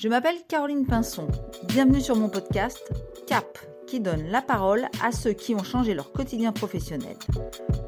[0.00, 1.26] Je m'appelle Caroline Pinson.
[1.64, 2.78] Bienvenue sur mon podcast
[3.26, 3.58] CAP,
[3.88, 7.16] qui donne la parole à ceux qui ont changé leur quotidien professionnel.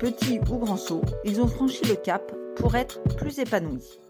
[0.01, 4.01] Petits ou grands sauts, ils ont franchi le cap pour être plus épanouis.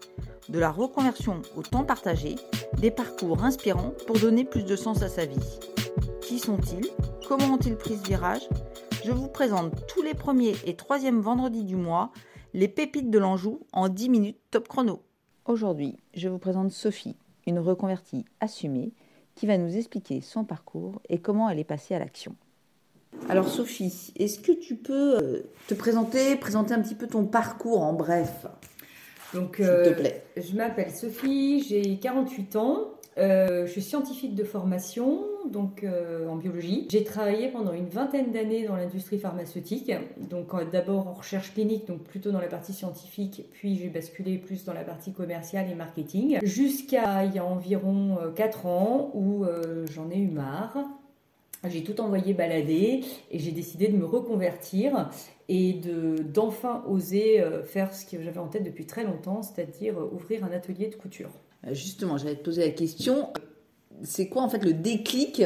[0.49, 2.37] De la reconversion au temps partagé,
[2.79, 5.59] des parcours inspirants pour donner plus de sens à sa vie.
[6.23, 6.89] Qui sont-ils?
[7.27, 8.49] Comment ont-ils pris ce virage?
[9.05, 12.11] Je vous présente tous les premiers et troisièmes vendredis du mois
[12.55, 15.03] les pépites de l'Anjou en 10 minutes top chrono.
[15.45, 17.15] Aujourd'hui, je vous présente Sophie,
[17.47, 18.91] une reconvertie assumée
[19.35, 22.35] qui va nous expliquer son parcours et comment elle est passée à l'action.
[23.29, 27.81] Alors Sophie, est-ce que tu peux euh, te présenter, présenter un petit peu ton parcours
[27.81, 28.45] en bref
[29.33, 30.23] Donc, S'il te euh, plaît?
[30.37, 32.87] je m'appelle Sophie, j'ai 48 ans,
[33.17, 36.87] euh, je suis scientifique de formation, donc euh, en biologie.
[36.91, 41.87] J'ai travaillé pendant une vingtaine d'années dans l'industrie pharmaceutique, donc euh, d'abord en recherche clinique,
[41.87, 45.75] donc plutôt dans la partie scientifique, puis j'ai basculé plus dans la partie commerciale et
[45.75, 50.77] marketing, jusqu'à il y a environ 4 ans où euh, j'en ai eu marre.
[51.69, 55.09] J'ai tout envoyé balader et j'ai décidé de me reconvertir
[55.47, 59.99] et de d'enfin oser euh, faire ce que j'avais en tête depuis très longtemps, c'est-à-dire
[59.99, 61.29] euh, ouvrir un atelier de couture.
[61.67, 63.31] Euh, Justement, j'allais te poser la question.
[64.03, 65.43] C'est quoi en fait le déclic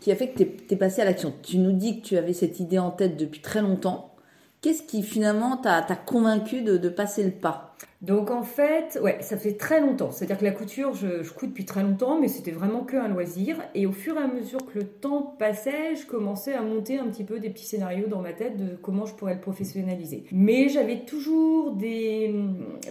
[0.00, 1.32] qui a fait que tu es, passé à l'action?
[1.42, 4.14] Tu nous dis que tu avais cette idée en tête depuis très longtemps.
[4.60, 7.68] Qu'est-ce qui finalement t'a convaincu de, de passer le pas?
[8.00, 10.12] Donc en fait, ouais, ça fait très longtemps.
[10.12, 13.08] C'est-à-dire que la couture, je, je couds depuis très longtemps, mais c'était vraiment que un
[13.08, 13.56] loisir.
[13.74, 17.06] Et au fur et à mesure que le temps passait, je commençais à monter un
[17.08, 20.24] petit peu des petits scénarios dans ma tête de comment je pourrais le professionnaliser.
[20.30, 22.32] Mais j'avais toujours des,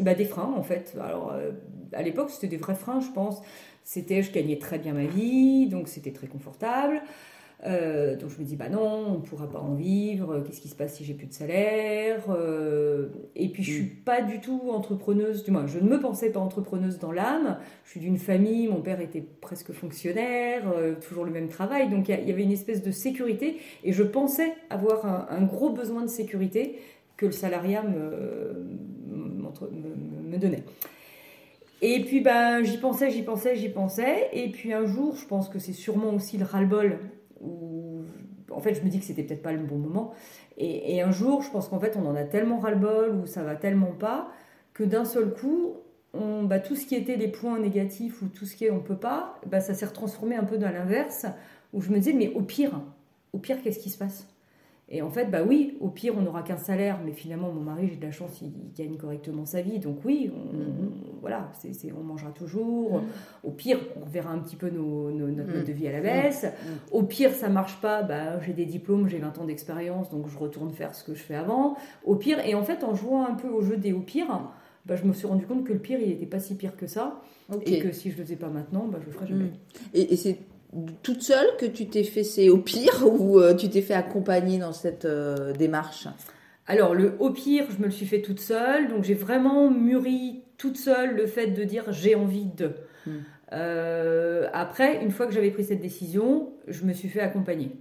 [0.02, 0.94] bah, des freins en fait.
[1.00, 1.52] Alors euh,
[1.93, 3.41] à l'époque, c'était des vrais freins, je pense.
[3.83, 7.02] C'était, je gagnais très bien ma vie, donc c'était très confortable.
[7.66, 10.44] Euh, donc je me dis bah non, on ne pourra pas en vivre.
[10.45, 14.21] Qu'est-ce qui se passe si j'ai plus de salaire Euh, Et puis je suis pas
[14.21, 15.44] du tout entrepreneuse.
[15.44, 17.57] Du moins, je ne me pensais pas entrepreneuse dans l'âme.
[17.85, 18.67] Je suis d'une famille.
[18.67, 21.89] Mon père était presque fonctionnaire, euh, toujours le même travail.
[21.89, 23.57] Donc il y avait une espèce de sécurité.
[23.83, 26.77] Et je pensais avoir un, un gros besoin de sécurité
[27.16, 28.67] que le salariat me-
[30.29, 30.63] me donnait.
[31.81, 34.29] Et puis ben, j'y pensais, j'y pensais, j'y pensais.
[34.33, 36.99] Et puis un jour, je pense que c'est sûrement aussi le ras-le-bol
[37.41, 38.01] où
[38.51, 40.13] en fait je me dis que c'était peut-être pas le bon moment.
[40.57, 43.43] Et, et un jour, je pense qu'en fait on en a tellement ras-le-bol ou ça
[43.43, 44.31] va tellement pas
[44.73, 45.75] que d'un seul coup,
[46.13, 48.79] on, bah, tout ce qui était les points négatifs ou tout ce qui est on
[48.79, 51.25] peut pas, bah, ça s'est retransformé un peu dans l'inverse
[51.73, 52.81] où je me disais mais au pire,
[53.33, 54.27] au pire qu'est-ce qui se passe?
[54.90, 57.90] Et en fait, bah oui, au pire, on n'aura qu'un salaire, mais finalement, mon mari,
[57.90, 59.80] j'ai de la chance, il, il gagne correctement sa vie.
[59.80, 60.92] Donc oui, on, Mhm.
[61.20, 63.02] voilà, c'est- on mangera toujours.
[63.44, 65.56] Au pire, on verra un petit peu nos, nos- notre Mhm.
[65.58, 66.46] mode de vie à la baisse.
[66.92, 70.38] Au pire, ça marche pas, bah, j'ai des diplômes, j'ai 20 ans d'expérience, donc je
[70.38, 71.75] retourne faire ce que je fais avant.
[72.06, 74.28] Au pire, et en fait, en jouant un peu au jeu des au pire,
[74.86, 76.88] bah, je me suis rendu compte que le pire, il n'était pas si pire que
[76.88, 77.19] ça.
[77.66, 79.52] Et que si je le faisais pas maintenant, bah, je le ferais jamais.
[79.94, 80.38] Et, et c'est
[81.01, 84.59] toute seule que tu t'es fait c'est au pire ou euh, tu t'es fait accompagner
[84.59, 86.07] dans cette euh, démarche?
[86.67, 88.89] Alors, le au pire, je me le suis fait toute seule.
[88.89, 92.72] Donc, j'ai vraiment mûri toute seule le fait de dire j'ai envie de.
[93.06, 93.11] Hmm.
[93.53, 97.72] Euh, après, une fois que j'avais pris cette décision, je me suis fait accompagner.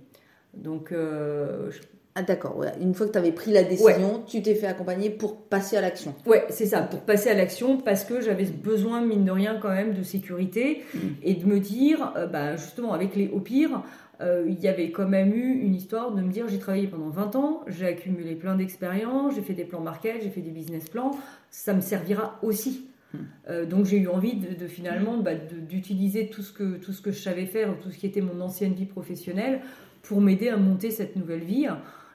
[0.54, 1.80] Donc, je-
[2.19, 2.72] Ah d'accord, ouais.
[2.81, 5.82] une fois que tu avais pris la décision, tu t'es fait accompagner pour passer à
[5.82, 6.15] l'action.
[6.27, 9.69] ouais, c'est ça, pour passer à l'action, parce que j'avais besoin, mine de rien, quand
[9.69, 10.99] même, de sécurité Hmm.
[11.22, 13.82] et de me dire, euh, bah, justement, avec les au pire,
[14.22, 17.10] euh, il y avait quand même eu une histoire de me dire j'ai travaillé pendant
[17.10, 20.88] 20 ans, j'ai accumulé plein d'expériences, j'ai fait des plans market, j'ai fait des business
[20.88, 21.10] plans,
[21.50, 22.87] ça me servira aussi.
[23.12, 23.19] Hmm.
[23.50, 26.93] Euh, donc j'ai eu envie de, de finalement bah, de- d'utiliser tout ce que tout
[26.93, 29.60] ce que je savais faire, tout ce qui était mon ancienne vie professionnelle,
[30.03, 31.66] pour m'aider à monter cette nouvelle vie.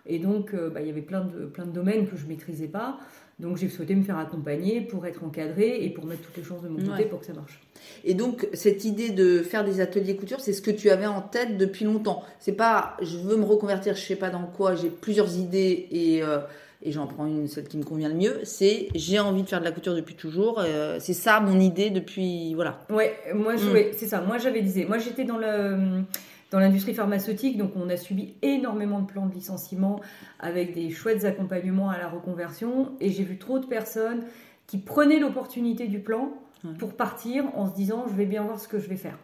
[0.05, 2.67] Et donc euh, bah, il y avait plein de plein de domaines que je maîtrisais
[2.67, 2.97] pas.
[3.39, 6.61] Donc j'ai souhaité me faire accompagner pour être encadrée et pour mettre toutes les chances
[6.61, 7.05] de mon côté Ouais.
[7.05, 7.59] pour que ça marche.
[8.03, 11.21] Et donc cette idée de faire des ateliers couture, c'est ce que tu avais en
[11.21, 12.23] tête depuis longtemps.
[12.39, 16.21] C'est pas je veux me reconvertir, je sais pas dans quoi, j'ai plusieurs idées et
[16.23, 16.39] euh,
[16.83, 18.39] et j'en prends une celle qui me convient le mieux.
[18.43, 20.59] C'est j'ai envie de faire de la couture depuis toujours.
[20.59, 22.79] euh, c'est ça mon idée depuis voilà.
[22.91, 23.73] Ouais, moi, je- Mm.
[23.73, 24.21] ouais, c'est ça.
[24.21, 24.85] Moi, j'avais disé.
[24.85, 26.01] Moi, j'étais dans le
[26.51, 30.01] dans l'industrie pharmaceutique, donc on a subi énormément de plans de licenciement
[30.39, 34.23] avec des chouettes accompagnements à la reconversion, et j'ai vu trop de personnes
[34.67, 36.33] qui prenaient l'opportunité du plan
[36.63, 36.75] Ouais.
[36.77, 39.17] pour partir en se disant je vais bien voir ce que je vais faire.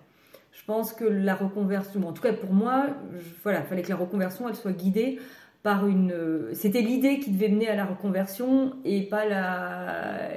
[0.53, 3.95] Je pense que la reconversion, en tout cas pour moi, je- voilà, fallait que la
[3.95, 5.19] reconversion elle soit guidée
[5.61, 6.11] par une.
[6.13, 9.25] euh, C'était l'idée qui devait mener à la reconversion et pas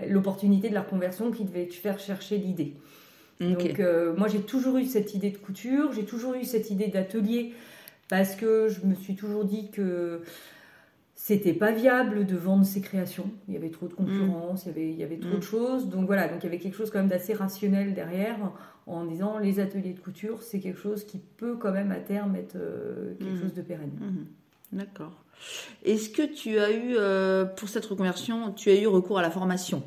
[0.08, 2.74] l'opportunité de la reconversion qui devait te faire chercher l'idée.
[3.40, 6.88] Donc euh, moi j'ai toujours eu cette idée de couture, j'ai toujours eu cette idée
[6.88, 7.54] d'atelier
[8.08, 10.20] parce que je me suis toujours dit que
[11.14, 13.30] c'était pas viable de vendre ses créations.
[13.48, 15.38] Il y avait trop de concurrence, il, y avait, il y avait trop Mm.
[15.38, 15.88] de choses.
[15.88, 18.36] Donc voilà, donc il y avait quelque chose quand même d'assez rationnel derrière
[18.86, 22.36] en disant les ateliers de couture, c'est quelque chose qui peut quand même à terme
[22.36, 22.56] être
[23.18, 23.40] quelque Mhm.
[23.42, 23.92] chose de pérenne.
[24.72, 25.12] D'accord.
[25.84, 29.30] Est-ce que tu as eu, euh, pour cette reconversion, tu as eu recours à la
[29.30, 29.82] formation?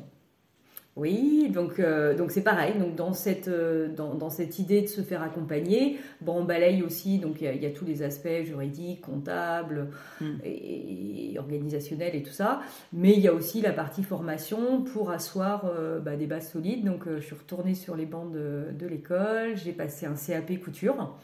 [0.96, 2.78] Oui, donc euh, donc c'est pareil.
[2.78, 6.84] Donc dans cette euh, dans, dans cette idée de se faire accompagner, bon, on balaye
[6.84, 7.18] aussi.
[7.18, 9.88] Donc il y, a- il y a tous les aspects juridiques, comptables
[10.20, 10.24] Mm.
[10.44, 12.60] et, et organisationnels et tout ça.
[12.92, 16.84] Mais il y a aussi la partie formation pour asseoir euh, bah, des bases solides.
[16.84, 19.56] Donc je suis retournée sur les bancs de, de l'école.
[19.56, 21.16] J'ai passé un CAP couture.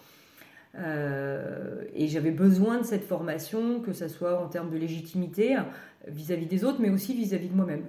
[0.78, 5.56] Euh, et j'avais besoin de cette formation, que ce soit en termes de légitimité
[6.08, 7.84] vis-à-vis des autres, mais aussi vis-à-vis de moi-même.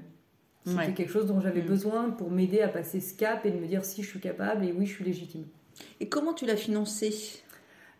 [0.66, 0.94] C'était Ouais.
[0.94, 1.66] quelque chose dont j'avais Mm.
[1.68, 4.64] besoin pour m'aider à passer ce cap et de me dire si je suis capable
[4.66, 5.46] et oui, je suis légitime.
[6.00, 7.12] Et comment tu l'as financé?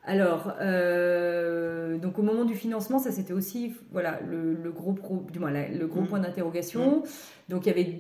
[0.04, 5.26] Alors, euh, donc au moment du financement, ça c'était aussi voilà le, le gros pro-
[5.32, 6.08] du moins la- le gros Mm.
[6.08, 7.04] point d'interrogation.
[7.50, 7.96] Donc il y avait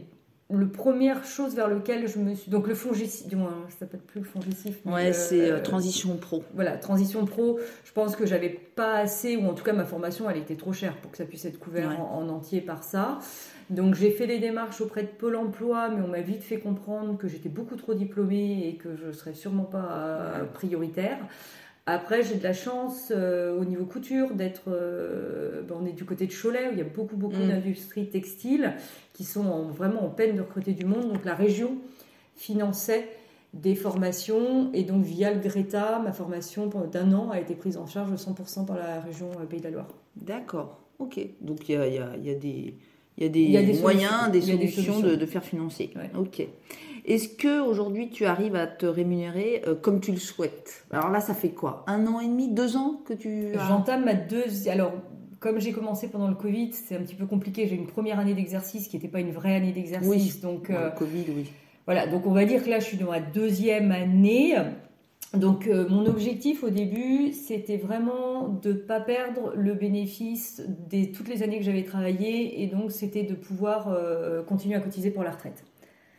[0.53, 3.99] le première chose vers lequel je me suis donc le fongicide, du moins ça s'appelle
[4.01, 4.73] plus le fongicide.
[4.85, 6.43] Ouais, c'est euh, euh, Transition Pro.
[6.53, 10.29] voilà, transition pro, je pense que j'avais pas assez, ou en tout cas ma formation,
[10.29, 11.95] elle était trop chère pour que ça puisse être couvert Ouais.
[11.97, 13.19] en, en entier par ça.
[13.69, 17.17] Donc j'ai fait les démarches auprès de Pôle Emploi, mais on m'a vite fait comprendre
[17.17, 21.17] que j'étais beaucoup trop diplômée et que je serais sûrement pas euh, prioritaire.
[21.87, 24.63] Après, j'ai de la chance euh, au niveau couture d'être.
[24.67, 27.47] euh, ben, on est du côté de Cholet où il y a beaucoup, beaucoup Mm.
[27.49, 28.73] d'industries textiles
[29.13, 31.11] qui sont en- vraiment en peine de recruter du monde.
[31.11, 31.77] Donc la région
[32.35, 33.07] finançait
[33.53, 37.85] des formations et donc via le Greta, ma formation d'un an a été prise en
[37.87, 39.87] charge 100% par la région euh, Pays de la Loire.
[40.15, 40.79] D'accord.
[40.99, 41.19] Ok.
[41.41, 44.31] Donc il y a, il y a- il y a des, y a moyens, solutions.
[44.31, 45.01] des solutions, solutions.
[45.09, 45.89] de, de faire financer.
[45.95, 46.09] Ouais.
[46.17, 46.47] Ok.
[47.05, 50.85] Est-ce que aujourd'hui tu arrives à te rémunérer euh, comme tu le souhaites?
[50.91, 51.83] Alors là, ça fait quoi?
[51.87, 53.67] Un an et demi, deux ans que tu as?
[53.67, 54.73] J'entame ma deuxième.
[54.73, 54.93] Alors,
[55.39, 57.67] comme j'ai commencé pendant le Covid, c'est un petit peu compliqué.
[57.67, 60.09] J'ai une première année d'exercice qui n'était pas une vraie année d'exercice.
[60.09, 60.39] Oui.
[60.41, 61.51] Donc, euh, le Covid, oui.
[61.85, 64.55] Voilà, donc on va dire que là, je suis dans ma deuxième année.
[65.33, 70.61] Donc euh, mon objectif au début, c'était vraiment de ne pas perdre le bénéfice
[70.91, 74.81] de toutes les années que j'avais travaillé et donc c'était de pouvoir euh, continuer à
[74.81, 75.63] cotiser pour la retraite.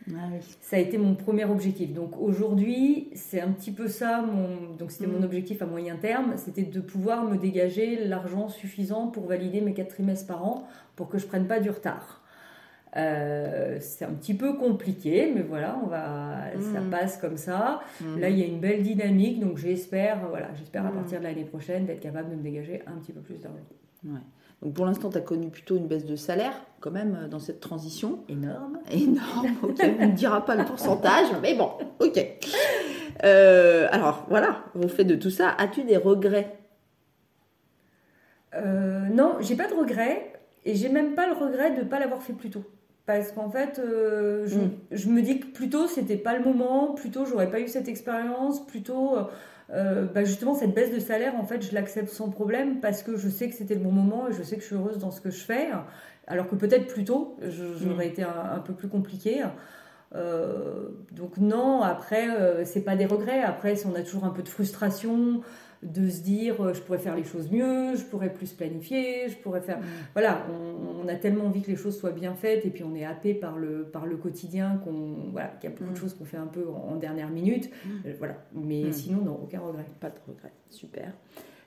[0.09, 0.39] Ah oui.
[0.61, 1.93] Ça a été mon premier objectif.
[1.93, 4.75] Donc aujourd'hui, c'est un petit peu ça, mon...
[4.77, 9.27] donc c'était mon objectif à moyen terme, c'était de pouvoir me dégager l'argent suffisant pour
[9.27, 12.21] valider mes quatre trimestres par an pour que je prenne pas du retard.
[12.95, 16.89] Euh, c'est un petit peu compliqué, mais voilà, on va, ça Mhm.
[16.91, 17.79] passe comme ça.
[18.01, 18.19] Mhm.
[18.19, 21.45] Là, il y a une belle dynamique, donc j'espère, voilà, j'espère à partir de l'année
[21.45, 23.57] prochaine d'être capable de me dégager un petit peu plus d'argent.
[24.05, 24.19] Ouais.
[24.63, 27.39] Donc pour l'instant, tu as connu plutôt une baisse de salaire, quand même, euh, dans
[27.39, 28.19] cette transition.
[28.29, 28.79] Énorme.
[28.89, 32.25] Énorme, ok, on ne dira pas le pourcentage, mais bon, ok.
[33.25, 36.57] Euh, alors voilà, au fait de tout ça, as-tu des regrets?
[38.55, 40.31] Euh, non, j'ai pas de regret
[40.63, 42.63] et j'ai même pas le regret de ne pas l'avoir fait plus tôt.
[43.05, 44.71] Parce qu'en fait, euh, je, Mm.
[44.91, 47.67] je me dis que plus tôt c'était pas le moment, plus tôt j'aurais pas eu
[47.67, 49.23] cette expérience, plus tôt euh,
[49.71, 53.17] euh, bah, justement cette baisse de salaire, en fait, je l'accepte sans problème parce que
[53.17, 55.11] je sais que c'était le bon moment et je sais que je suis heureuse dans
[55.11, 55.67] ce que je fais.
[56.27, 59.43] Alors que peut-être plus tôt, je- j'aurais été un, un peu plus compliqué.
[60.15, 62.27] Euh, donc non, après,
[62.65, 63.41] c'est pas des regrets.
[63.41, 65.41] Après, si on a toujours un peu de frustration,
[65.83, 69.35] de se dire, euh, je pourrais faire les choses mieux, je pourrais plus planifier, je
[69.37, 69.79] pourrais faire...
[70.13, 72.95] Voilà, on, on a tellement envie que les choses soient bien faites et puis on
[72.95, 75.93] est happé par le, par le quotidien, qu'on, voilà, qu'il y a beaucoup Mm.
[75.93, 77.69] de choses qu'on fait un peu en, en dernière minute.
[77.85, 77.89] Mm.
[78.05, 78.93] Euh, voilà, mais Mm.
[78.93, 79.85] sinon, non, aucun regret.
[79.99, 81.11] Pas de regrets, super.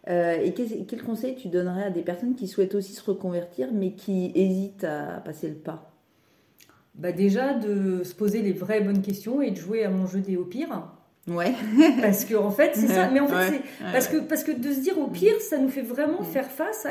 [0.08, 3.68] Euh, et quel, quel conseil tu donnerais à des personnes qui souhaitent aussi se reconvertir,
[3.72, 5.92] mais qui hésitent à passer le pas?
[6.94, 10.20] Bah déjà, de se poser les vraies bonnes questions et de jouer à mon jeu
[10.20, 10.88] des au pire.
[11.28, 11.52] Ouais.
[12.00, 13.08] Parce que en fait, c'est ça.
[13.12, 13.48] Mais en fait, Ouais.
[13.80, 16.50] c'est parce que parce que de se dire au pire, ça nous fait vraiment faire
[16.50, 16.90] face à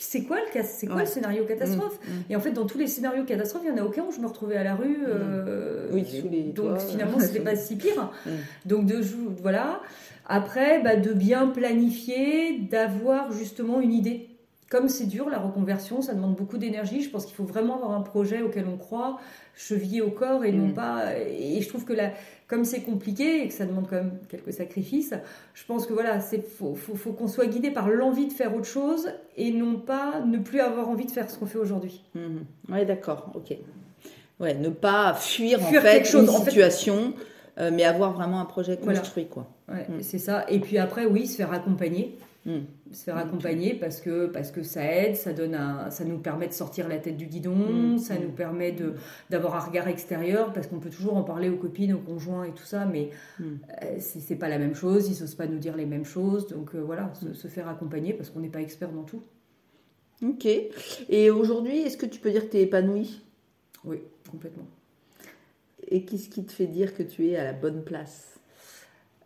[0.00, 1.02] c'est quoi le cas, c'est quoi Ouais.
[1.02, 1.98] le scénario catastrophe.
[2.06, 4.12] Mm, Et en fait, dans tous les scénarios catastrophes, il n'y en a aucun où
[4.12, 4.98] je me retrouvais à la rue.
[5.08, 6.78] euh, Oui, sous les donc toits.
[6.78, 8.10] finalement, c'était pas si pire.
[8.24, 8.30] Mm.
[8.66, 9.00] Donc de
[9.42, 9.80] voilà.
[10.26, 14.28] Après, bah, de bien planifier, d'avoir justement une idée.
[14.70, 17.00] Comme c'est dur la reconversion, ça demande beaucoup d'énergie.
[17.00, 19.18] Je pense qu'il faut vraiment avoir un projet auquel on croit,
[19.56, 20.74] chevillé au corps et non Mm.
[20.74, 21.04] pas.
[21.16, 22.10] Et je trouve que là,
[22.48, 25.14] comme c'est compliqué et que ça demande quand même quelques sacrifices,
[25.54, 28.54] je pense que voilà, c'est faut, faut, faut qu'on soit guidé par l'envie de faire
[28.54, 29.08] autre chose
[29.38, 32.04] et non pas ne plus avoir envie de faire ce qu'on fait aujourd'hui.
[32.14, 32.44] Mhm.
[32.68, 33.56] Ouais, d'accord, ok.
[34.38, 36.50] Ouais, ne pas fuir, Fuir en fait chose, une en fait.
[36.50, 37.14] situation,
[37.58, 38.98] euh, mais avoir vraiment un projet Voilà.
[39.00, 39.48] construit, quoi.
[39.68, 40.02] Ouais, Mm.
[40.02, 40.44] c'est ça.
[40.50, 42.18] Et puis après, oui, se faire accompagner.
[42.46, 42.58] Mm.
[42.92, 46.46] Se faire accompagner parce que, parce que ça aide, ça, donne un, ça nous permet
[46.48, 47.98] de sortir la tête du guidon, Mm.
[47.98, 48.22] ça Mm.
[48.22, 48.94] nous permet de,
[49.28, 52.52] d'avoir un regard extérieur parce qu'on peut toujours en parler aux copines, aux conjoints et
[52.52, 53.44] tout ça, mais Mm.
[53.82, 56.46] euh, c'est, c'est pas la même chose, ils n'osent pas nous dire les mêmes choses.
[56.46, 59.22] Donc euh, voilà, se, se faire accompagner parce qu'on n'est pas expert dans tout.
[60.22, 60.46] Ok.
[61.08, 63.20] Et aujourd'hui, est-ce que tu peux dire que tu es épanouie?
[63.84, 63.98] Oui,
[64.30, 64.66] complètement.
[65.90, 68.37] Et qu'est-ce qui te fait dire que tu es à la bonne place?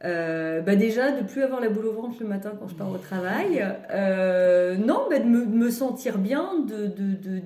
[0.02, 2.98] Bah déjà de plus avoir la boule au ventre le matin quand je pars au
[2.98, 3.64] travail.
[3.90, 6.64] non, bah de, me, sentir bien,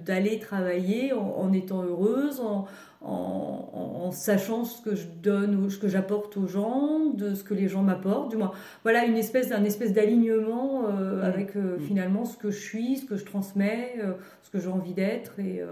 [0.04, 2.66] d'aller de, travailler en, étant heureuse, en,
[3.06, 7.68] en, sachant ce que je donne, ce que j'apporte aux gens, de ce que les
[7.68, 8.52] gens m'apportent, du moins.
[8.82, 11.24] Voilà, une espèce d'un espèce d'alignement euh, mmh.
[11.24, 11.80] avec euh, mmh.
[11.80, 15.38] finalement ce que je suis, ce que je transmets, euh, ce que j'ai envie d'être.
[15.38, 15.62] Et,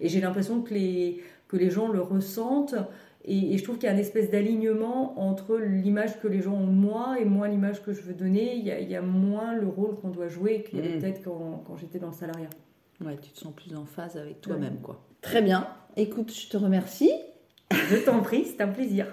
[0.00, 2.74] et j'ai l'impression que les, que les gens le ressentent.
[3.24, 6.66] Et, je trouve qu'il y a une espèce d'alignement entre l'image que les gens ont
[6.66, 8.54] de moi et moi l'image que je veux donner.
[8.56, 10.96] Il y a, il y a moins le rôle qu'on doit jouer qu'il y avait
[10.96, 11.00] mmh.
[11.00, 12.50] peut-être quand, quand j'étais dans le salariat.
[13.04, 15.04] Ouais, tu te sens plus en phase avec toi-même, quoi.
[15.20, 15.68] Très bien.
[15.96, 17.12] Écoute, je te remercie.
[17.70, 19.06] Je t'en prie, c'est un plaisir.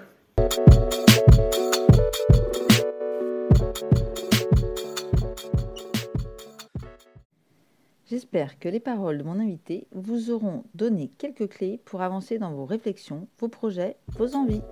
[8.08, 12.52] J'espère que les paroles de mon invité vous auront donné quelques clés pour avancer dans
[12.52, 14.62] vos réflexions, vos projets, vos envies.